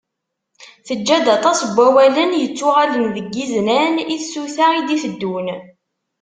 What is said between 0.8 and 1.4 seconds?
Teǧǧa-d